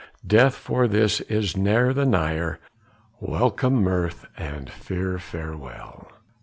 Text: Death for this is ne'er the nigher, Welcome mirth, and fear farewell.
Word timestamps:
Death 0.25 0.55
for 0.55 0.87
this 0.87 1.21
is 1.29 1.55
ne'er 1.55 1.93
the 1.93 2.07
nigher, 2.07 2.57
Welcome 3.19 3.83
mirth, 3.83 4.25
and 4.35 4.67
fear 4.67 5.19
farewell. 5.19 6.11